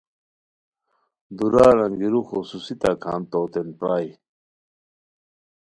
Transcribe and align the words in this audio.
دُورار 1.37 1.77
انگیرو 1.85 2.21
خصوصی 2.29 2.75
تکان 2.81 3.21
توتین 3.31 3.67
پرائے 3.77 4.09